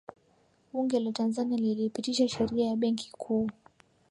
[0.71, 3.49] bunge la tanzania lilipitisha sheria ya benki kuu